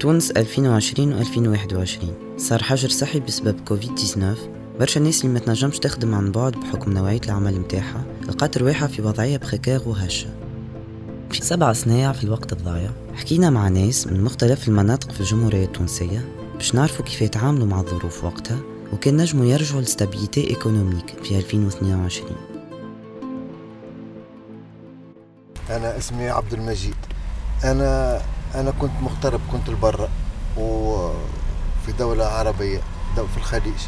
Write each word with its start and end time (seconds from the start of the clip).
تونس 0.00 0.30
2020 0.30 1.12
و 1.12 1.18
2021 1.18 2.14
صار 2.36 2.62
حجر 2.62 2.88
صحي 2.88 3.20
بسبب 3.20 3.60
كوفيد 3.60 3.94
19 3.94 4.36
برشا 4.80 5.00
الناس 5.00 5.24
اللي 5.24 5.32
ما 5.32 5.38
تنجمش 5.38 5.78
تخدم 5.78 6.14
عن 6.14 6.32
بعد 6.32 6.52
بحكم 6.52 6.92
نوعية 6.92 7.20
العمل 7.24 7.60
متاعها 7.60 8.04
لقات 8.28 8.58
رواحها 8.58 8.88
في 8.88 9.02
وضعية 9.02 9.36
précaire 9.36 9.88
وهشة. 9.88 10.28
في 11.30 11.42
سبع 11.42 11.72
صنايع 11.72 12.12
في 12.12 12.24
الوقت 12.24 12.52
الضايع 12.52 12.90
حكينا 13.14 13.50
مع 13.50 13.68
ناس 13.68 14.06
من 14.06 14.24
مختلف 14.24 14.68
المناطق 14.68 15.12
في 15.12 15.20
الجمهورية 15.20 15.64
التونسية 15.64 16.24
باش 16.54 16.74
نعرفوا 16.74 17.04
كيف 17.04 17.22
يتعاملوا 17.22 17.66
مع 17.66 17.80
الظروف 17.80 18.24
وقتها 18.24 18.58
وكان 18.92 19.16
نجموا 19.16 19.44
يرجعوا 19.46 19.80
ل 19.80 19.87
stabilité 19.87 20.50
économique 20.50 21.14
في 21.22 21.38
2022 21.38 22.30
أنا 25.70 25.98
اسمي 25.98 26.28
عبد 26.28 26.52
المجيد. 26.52 26.96
أنا 27.64 28.20
أنا 28.56 28.70
كنت 28.70 28.90
مغترب 29.00 29.40
كنت 29.52 29.68
لبرا 29.70 30.08
وفي 30.56 31.92
دولة 31.98 32.24
عربية 32.24 32.80
دولة 33.16 33.28
في 33.28 33.36
الخليج. 33.36 33.80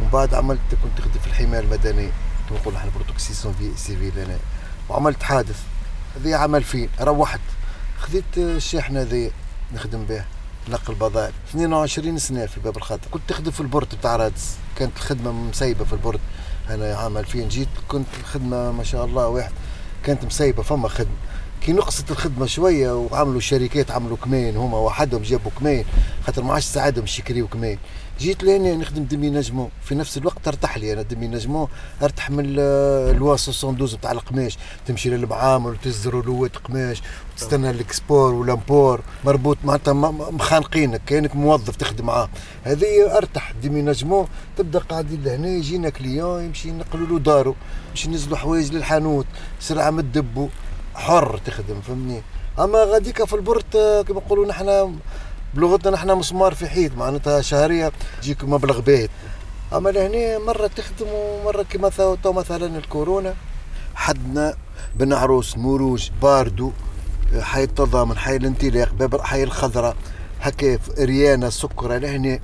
ومن 0.00 0.10
بعد 0.12 0.34
عملت 0.34 0.60
كنت 0.82 1.00
خدمت 1.00 1.18
في 1.18 1.26
الحماية 1.26 1.60
المدنية. 1.60 2.12
نقول 2.52 2.76
إحنا 2.76 2.90
protection 2.94 3.54
civile 3.54 4.18
أنا 4.18 4.38
وعملت 4.88 5.22
حادث. 5.22 5.62
هذه 6.16 6.36
عمل 6.36 6.62
فين 6.62 6.88
روحت. 7.00 7.40
خذيت 7.98 8.24
الشاحنة 8.38 9.02
ذي 9.02 9.32
نخدم 9.74 10.04
به 10.04 10.24
نقل 10.68 10.94
بضائع. 10.94 11.32
22 11.50 12.18
سنة 12.18 12.46
في 12.46 12.60
باب 12.60 12.76
الخاطر. 12.76 13.08
كنت 13.10 13.22
تخدم 13.28 13.50
في 13.50 13.60
ال 13.60 13.67
port 13.67 13.94
بتاع 13.94 14.16
رادس. 14.16 14.56
كانت 14.76 14.96
الخدمة 14.96 15.32
مسيبة 15.32 15.84
في 15.84 15.92
ال 15.92 15.98
port 15.98 16.20
أنا 16.70 16.96
عام 16.96 17.18
2000 17.18 17.48
جيت 17.48 17.68
كنت 17.88 18.08
الخدمة 18.20 18.72
ما 18.72 18.84
شاء 18.84 19.04
الله 19.04 19.26
واحد. 19.26 19.52
كانت 20.04 20.24
مسيبة 20.24 20.62
فما 20.62 20.88
خدمة. 20.88 21.16
كي 21.60 21.72
نقصت 21.72 22.10
الخدمة 22.10 22.46
شوية 22.46 22.92
وعملوا 22.92 23.40
شركات 23.40 23.90
عملوا 23.90 24.16
كمان 24.16 24.56
هما 24.56 24.78
وحدهم 24.78 25.22
جابوا 25.22 25.50
كمان 25.60 25.84
خاطر 26.26 26.42
ما 26.42 26.52
عادش 26.52 26.64
ساعدهم 26.64 27.04
يشكريو 27.04 27.48
كمان 27.48 27.78
جيت 28.20 28.44
لاني 28.44 28.76
نخدم 28.76 29.04
دمي 29.04 29.30
نجمو 29.30 29.68
في 29.84 29.94
نفس 29.94 30.18
الوقت 30.18 30.48
ارتاح 30.48 30.78
لي 30.78 30.92
أنا 30.92 31.02
دمي 31.02 31.28
نجمو 31.28 31.68
أرتاح 32.02 32.30
من 32.30 32.44
الوا 32.48 33.34
72 33.34 33.98
بتاع 33.98 34.12
القماش. 34.12 34.58
تمشي 34.86 35.10
للمعامل 35.10 35.70
وتزروا 35.70 36.22
لوات 36.22 36.56
قماش 36.56 37.02
وتستنى 37.32 37.70
الإكسبور 37.70 38.34
والأمبور. 38.34 39.00
مربوط 39.24 39.58
معناتها 39.64 39.92
مخانقينك 39.92 41.00
كأنك 41.06 41.36
موظف 41.36 41.76
تخدم 41.76 42.06
معاه 42.06 42.28
هذه 42.64 43.16
أرتاح 43.16 43.52
دمي 43.62 43.82
نجمو. 43.82 44.26
تبدا 44.56 44.78
قاعدين 44.78 45.22
لهنا 45.22 45.48
يجينا 45.48 45.90
كليون 45.90 46.44
يمشي 46.44 46.68
ينقلوا 46.68 47.06
له 47.06 47.18
دارو. 47.18 47.54
يمشي 47.90 48.08
ينزلوا 48.08 48.36
حوايج 48.36 48.72
للحانوت 48.72 49.26
سرعه 49.60 49.90
مدبو 49.90 50.48
حر 50.94 51.40
تخدم 51.46 51.80
فهمني؟ 51.80 52.22
أما 52.58 52.84
غاديك 52.84 53.24
في 53.24 53.34
البرت 53.34 53.76
كما 54.08 54.20
نقولوا 54.20 54.46
نحن 54.46 54.98
بلغتنا 55.54 55.90
نحن 55.90 56.10
مسمار 56.10 56.54
في 56.54 56.68
حيط 56.68 56.92
معناتها 56.96 57.40
شهرية 57.40 57.92
تجيك 58.22 58.44
مبلغ 58.44 58.80
باهت 58.80 59.10
أما 59.72 59.90
لهنا 59.90 60.38
مرة 60.38 60.66
تخدم 60.66 61.06
ومرة 61.12 61.62
كما 61.62 61.88
تو 62.22 62.32
مثلا 62.32 62.78
الكورونا 62.78 63.34
حدنا 63.94 64.54
بن 64.94 65.12
عروس 65.12 65.56
موروج 65.56 66.10
باردو 66.22 66.72
حي 67.40 67.64
التضامن 67.64 68.18
حي 68.18 68.36
الانطلاق 68.36 68.92
باب 68.92 69.20
حي 69.20 69.42
الخضراء 69.42 69.96
هكا 70.40 70.78
أريانة 70.98 71.48
سكرة. 71.48 71.96
لهنا 71.98 72.38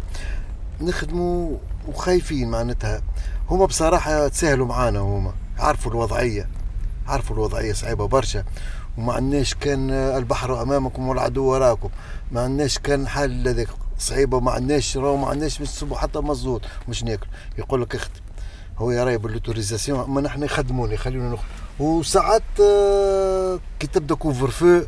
نخدموا 0.81 1.57
وخايفين 1.89 2.51
معناتها. 2.51 3.03
هما 3.51 3.67
بصراحة 3.67 4.29
تساهلوا 4.29 4.67
معانا 4.67 4.99
هما 4.99 5.33
عرفوا 5.59 5.91
الوضعية. 5.91 6.49
عرفوا 7.09 7.37
الوضعية 7.37 7.73
صعيبة 7.73 8.07
برشا 8.09 8.45
وما 8.99 9.13
عندناش 9.13 9.55
كان 9.55 9.91
البحر 9.91 10.63
أمامكم 10.63 11.09
والعدو 11.09 11.45
وراكم 11.45 11.89
ما 12.33 12.41
عندناش 12.41 12.79
كان 12.79 13.09
حال 13.09 13.49
هذاك 13.49 13.69
صعيبة 13.99 14.41
ما 14.41 14.51
عندناش 14.51 14.97
راهو 14.97 15.17
ما 15.17 15.27
عندناش 15.29 15.61
الصبح 15.61 15.97
حتى 15.99 16.19
مزود 16.19 16.67
مش 16.89 17.05
ناكل. 17.05 17.27
يقول 17.59 17.83
لك 17.83 17.95
أختي 17.95 18.21
هو 18.79 18.91
يراي 18.91 19.19
ب 19.19 19.24
l'autorisation 19.24 20.01
أما 20.01 20.21
نحن 20.21 20.43
يخدموني 20.43 20.95
يخليونا 20.95 21.29
نخدم 21.31 21.45
وساعات 21.81 22.43
آه، 22.61 23.59
كي 23.81 23.87
تبدأ 23.87 24.15
couvre-feu 24.15 24.81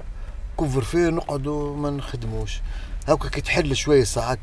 couvre-feu 0.57 0.99
نقعدوا 0.99 1.77
ما 1.77 1.91
نخدموش. 1.91 2.61
هاكا 3.09 3.29
كي 3.29 3.41
تحل 3.41 3.77
شوية 3.77 4.05
ساعات 4.05 4.39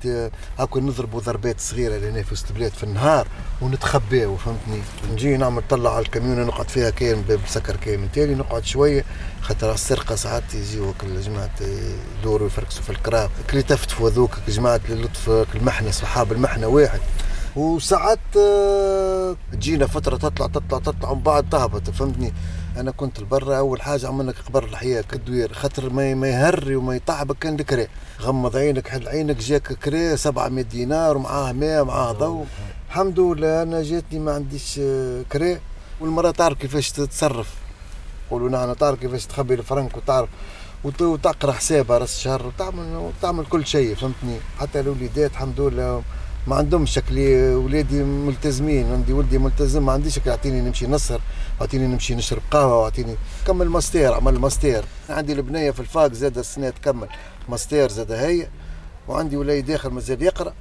هاكا 0.59 0.79
نضربوا 0.79 1.19
ضربات 1.19 1.59
صغيرة 1.59 1.97
لهنا 1.97 2.23
في 2.23 2.33
وسط 2.33 2.45
البلاد 2.49 2.71
في 2.71 2.83
النهار 2.83 3.27
ونتخباو 3.61 4.37
فهمتني؟ 4.37 4.81
نجي 5.11 5.37
نعمل 5.37 5.61
طلع 5.69 5.95
على 5.95 6.05
الكاميون 6.05 6.45
نقعد 6.45 6.69
فيها 6.69 6.89
كامل 6.89 7.21
باب 7.21 7.39
سكر 7.47 7.75
كامل 7.75 8.11
تالي 8.11 8.35
نقعد 8.35 8.65
شوية 8.65 9.05
خاطر 9.41 9.73
السرقة 9.73 10.15
ساعات 10.15 10.53
يجيو 10.53 10.93
الجماعة 11.03 11.49
يدوروا 12.19 12.47
يفركسوا 12.47 12.83
في 12.83 12.89
الكراهب. 12.89 13.29
كلي 13.49 13.61
تفتفوا 13.61 14.09
هذوك 14.09 14.31
جماعة 14.47 14.81
اللطف 14.89 15.29
المحنة 15.55 15.91
صحاب 15.91 16.31
المحنة 16.31 16.67
واحد. 16.67 16.99
وساعات 17.55 18.19
آه، 18.37 19.35
تجينا 19.51 19.87
فترة 19.87 20.17
تطلع 20.17 20.47
تطلع 20.47 20.79
تطلع 20.79 21.09
ومن 21.09 21.21
بعد 21.21 21.49
تهبط 21.49 21.89
فهمتني؟ 21.89 22.33
أنا 22.77 22.91
كنت 22.91 23.19
لبرا 23.19 23.57
أول 23.57 23.81
حاجة 23.81 24.07
عملنا 24.07 24.33
قبر 24.47 24.63
الحياة 24.63 25.01
كدوير 25.01 25.53
خاطر 25.53 25.89
ما 25.89 26.27
يهري 26.29 26.75
وما 26.75 26.95
يطعبك 26.95 27.37
كان 27.37 27.59
الكري. 27.59 27.87
غمض 28.21 28.57
عينك 28.57 28.87
حل 28.87 29.07
عينك 29.07 29.35
جاك 29.37 29.73
كري 29.73 30.17
700 30.17 30.63
دينار 30.65 31.17
ومعاه 31.17 31.51
ماء 31.51 31.83
معاه 31.83 32.11
ضوء 32.11 32.45
الحمد 32.89 33.19
لله 33.19 33.61
أنا 33.61 33.83
جاتني 33.83 34.19
ما 34.19 34.33
عنديش 34.33 34.79
آه، 34.83 35.21
كري. 35.31 35.59
والمراه 36.01 36.31
تعرف 36.31 36.57
كيفاش 36.57 36.91
تتصرف. 36.91 37.53
يقولوا 38.27 38.49
نحن 38.49 38.75
تعرف 38.77 38.99
كيفاش 38.99 39.25
تخبي 39.25 39.53
الفرنك 39.53 39.97
وتعرف. 39.97 40.29
وتقرأ 40.83 41.51
حسابها 41.51 41.97
رأس 41.97 42.15
الشهر 42.15 42.47
وتعمل 42.47 42.95
وتعمل 42.95 43.45
كل 43.45 43.65
شيء 43.65 43.95
فهمتني؟ 43.95 44.37
حتى 44.59 44.79
الوليدات 44.79 45.31
الحمد 45.31 45.59
لله. 45.61 46.03
ما 46.47 46.55
عندهمش 46.55 46.91
شكلي 46.91 47.55
ولادي 47.55 48.03
ملتزمين 48.03 48.91
عندي 48.91 49.13
ولدي 49.13 49.37
ملتزم 49.37 49.85
ما 49.85 49.91
عنديش 49.91 50.19
يعطيني 50.25 50.61
نمشي 50.61 50.87
نسهر 50.87 51.21
يعطيني 51.61 51.87
نمشي 51.87 52.15
نشرب 52.15 52.41
قهوة 52.51 52.79
ويعطيني 52.79 53.15
كمل 53.47 53.69
ماستير 53.69 54.13
عمل 54.13 54.39
ماستير. 54.39 54.83
عندي 55.09 55.33
البنيه 55.33 55.71
في 55.71 55.79
ال 55.79 55.88
fac 55.88 56.13
زاد 56.13 56.37
السنة 56.37 56.69
تكمل 56.69 57.07
ماستير 57.49 57.89
زاد 57.89 58.11
هي. 58.11 58.47
وعندي 59.07 59.37
وليد 59.37 59.61
آخر 59.61 59.89
مازال 59.89 60.21
يقرأ. 60.21 60.53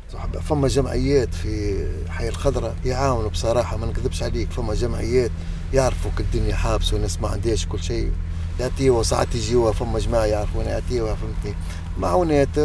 فما 0.48 0.68
جمعيات 0.68 1.34
في 1.34 1.84
حي 2.08 2.28
الخضراء 2.28 2.74
يعاونوا 2.84 3.30
بصراحة 3.30 3.76
ما 3.76 3.86
نكذبش 3.86 4.22
عليك 4.22 4.50
فما 4.50 4.74
جمعيات 4.74 5.30
يعرفوا 5.74 6.10
الدنيا 6.20 6.54
حابسة 6.54 6.94
والناس 6.94 7.20
ما 7.20 7.28
عندهاش 7.28 7.66
كل 7.66 7.82
شيء. 7.82 8.12
يعطيوها 8.60 9.02
ساعات 9.02 9.34
يجيوها 9.34 9.72
فما 9.72 9.98
جماعة 9.98 10.24
يعرفون 10.24 10.64
يعطيوها 10.64 11.14
فهمتني. 11.14 11.54
معونات. 11.98 12.58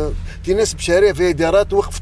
في 0.44 0.53
ناس 0.53 0.74
بشاريه 0.74 1.12
في 1.12 1.30
ادارات 1.30 1.74
وقفت. 1.74 2.01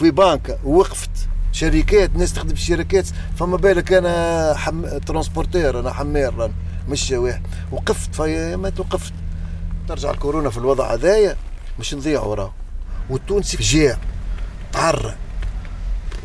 في 0.00 0.10
بنك 0.10 0.58
وقفت 0.64 1.10
شركات 1.52 2.16
ناس 2.16 2.32
تخدم 2.32 2.54
في 2.54 2.60
شركات 2.60 3.06
فما 3.36 3.56
بالك 3.56 3.92
أنا 3.92 4.54
حم... 4.56 4.98
ترانسبورتير 4.98 5.80
أنا 5.80 5.92
حمير 5.92 6.50
مش 6.88 7.10
واحد 7.10 7.42
وقفت 7.72 8.14
في 8.14 8.56
ما 8.56 8.70
توقفت. 8.70 9.12
ترجع 9.88 10.10
الكورونا 10.10 10.50
في 10.50 10.58
الوضع 10.58 10.94
هذايا 10.94 11.36
مش 11.78 11.94
نضيع 11.94 12.22
وراه. 12.22 12.52
والتونسي 13.10 13.56
جاع 13.56 13.98
تعرى 14.72 15.14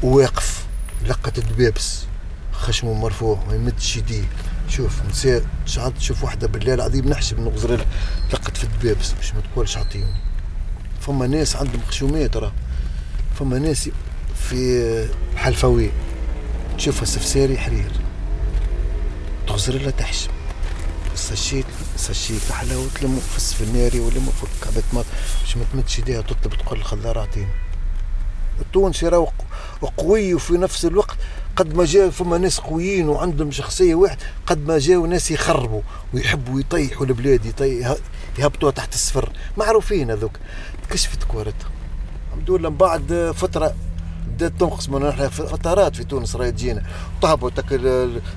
وواقف 0.03 0.65
لقت 1.07 1.37
الدبابس. 1.37 2.05
خشمه 2.51 2.93
مرفوع 2.93 3.39
ما 3.47 3.55
يمدش 3.55 3.97
يديه. 3.97 4.25
شوف 4.69 5.01
نساء 5.09 5.45
ساعات 5.65 5.97
تشوف 5.97 6.23
وحدة 6.23 6.47
بالله 6.47 6.73
العظيم 6.73 7.09
نحسب 7.09 7.39
نغزر 7.39 7.85
لقت 8.33 8.57
في 8.57 8.63
الدبابس 8.63 9.13
مش 9.21 9.33
ما 9.33 9.41
تقولش 9.41 9.77
عطيهم. 9.77 10.13
فما 11.01 11.27
ناس 11.27 11.55
عندهم 11.55 11.81
خشومات 11.87 12.37
راه. 12.37 12.51
فما 13.39 13.59
ناس 13.59 13.89
في 14.49 15.07
حلفوي 15.35 15.89
تشوفها 16.77 17.05
سفساري 17.05 17.57
حرير. 17.57 17.91
تغزر 19.47 19.73
لها 19.73 19.91
تحشم. 19.91 20.29
السشيت 21.13 21.65
السشيت 21.95 22.41
تحلى 22.49 22.75
وتلمو 22.75 23.19
في 23.19 23.37
السفناري 23.37 23.99
ولمو 23.99 24.31
في 24.31 24.45
كعبة 24.63 24.83
مات 24.93 25.05
باش 25.41 25.57
ما 25.57 25.63
تمدش 25.73 25.99
ايديها 25.99 26.21
تطلب 26.21 26.53
تقول 26.53 26.79
الخضار 26.79 27.19
اعطيني 27.19 27.47
التونسي 28.61 29.07
راهو 29.07 29.29
قوي 29.97 30.33
وفي 30.33 30.53
نفس 30.53 30.85
الوقت 30.85 31.17
قد 31.55 31.75
ما 31.75 31.85
جاء 31.85 32.09
فما 32.09 32.37
ناس 32.37 32.59
قويين 32.59 33.09
وعندهم 33.09 33.51
شخصية 33.51 33.95
واحد 33.95 34.17
قد 34.47 34.67
ما 34.67 34.77
جاوا 34.79 35.07
ناس 35.07 35.31
يخربوا 35.31 35.81
ويحبوا 36.13 36.59
يطيحوا 36.59 37.05
البلاد 37.05 37.85
يهبطوها 38.39 38.71
تحت 38.71 38.93
الصفر. 38.93 39.31
معروفين 39.57 40.11
هذوك. 40.11 40.37
كشفت 40.89 41.23
كورتها 41.23 41.69
الحمد 42.35 42.51
لله 42.51 42.69
من 42.69 42.77
بعد 42.77 43.33
فترة. 43.35 43.73
بدأت 44.27 44.51
تنقص 44.59 44.89
من 44.89 45.05
إحنا 45.05 45.29
فترات 45.29 45.95
في 45.95 46.03
تونس 46.03 46.35
راهي 46.35 46.51
تجينا 46.51 46.83
تهبط 47.21 47.53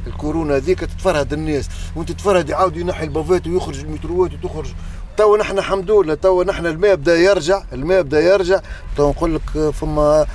الكورونا 0.06 0.56
هذيك 0.56 0.80
تتفرهد 0.80 1.32
الناس. 1.32 1.68
وانت 1.96 2.12
تتفرهد 2.12 2.48
يعاود 2.48 2.76
ينحي 2.76 3.04
ال 3.04 3.09
bavettes 3.09 3.46
ويخرج 3.46 3.80
المتروات 3.80 4.30
وتخرج. 4.32 4.72
تو 5.16 5.36
نحن 5.36 5.58
الحمد 5.58 5.90
لله 5.90 6.14
تو 6.14 6.42
نحن 6.42 6.66
الماء 6.66 6.94
بدأ 6.94 7.16
يرجع 7.16 7.62
الماء 7.72 8.02
بدأ 8.02 8.20
يرجع. 8.20 8.60
تو 8.96 9.08
نقول 9.10 9.34
لك 9.34 9.70
فما 9.70 10.26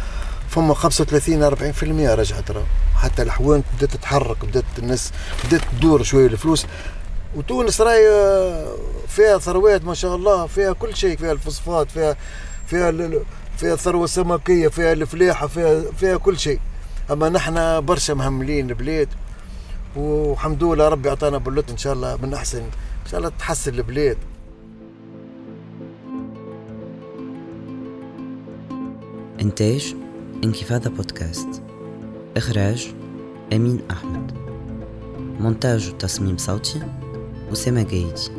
فما 0.50 0.74
35 0.74 1.44
40% 1.44 2.16
رجعت 2.16 2.52
راه 2.52 2.66
حتى 2.96 3.22
الحوان 3.22 3.64
بدأت 3.78 3.92
تتحرك 3.92 4.46
بدأت 4.46 4.64
الناس 4.78 5.12
بدأت 5.46 5.62
تدور 5.72 6.04
شوية 6.04 6.28
الفلوس. 6.28 6.66
وتونس 7.36 7.82
راهي 7.82 8.66
فيها 9.08 9.38
ثروات 9.38 9.86
ما 9.86 9.94
شاء 9.94 10.16
الله 10.16 10.48
فيها 10.48 10.74
كل 10.74 10.96
شيء 10.96 11.18
فيها 11.18 11.32
الفوسفات 11.32 11.92
فيها 11.92 12.16
فيها 12.68 12.92
فيها 13.58 13.76
ثروه 13.76 14.06
سمكيه 14.06 14.68
فيها 14.68 14.94
الفلاحة 14.94 15.48
فيها 15.48 15.82
فيها 15.92 16.18
كل 16.18 16.40
شيء. 16.40 16.60
أما 17.12 17.30
نحن 17.30 17.86
برشا 17.86 18.14
مهملين 18.14 18.70
البلاد 18.70 19.08
والحمد 19.96 20.64
لله 20.64 20.88
ربي 20.88 21.10
أعطانا 21.10 21.38
بلوت 21.38 21.72
إن 21.72 21.78
شاء 21.78 21.94
الله 21.94 22.18
من 22.24 22.34
أحسن. 22.34 22.62
إن 22.62 23.10
شاء 23.12 23.20
الله 23.20 23.32
تحسن 23.40 23.74
البلاد. 23.74 24.18
إنتاج 29.42 29.96
انكفاضة 30.44 30.90
بودكاست. 30.90 31.64
إخراج 32.38 32.94
أمين 33.54 33.82
أحمد. 33.92 34.32
مونتاج 35.40 35.90
وتصميم 35.90 36.38
صوتي 36.38 36.82
أسامة 37.54 37.84
جايدي. 37.84 38.32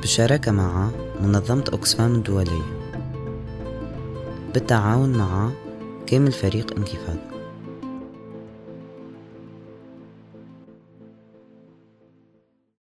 بالشراكة 0.00 0.52
مع 0.52 0.90
منظمة 1.20 1.64
أوكسفام 1.72 2.14
الدولية. 2.14 2.71
بالتعاون 4.54 5.12
مع 5.18 5.50
كامل 6.06 6.32
فريق 6.32 6.76
انكفاضة 6.78 7.31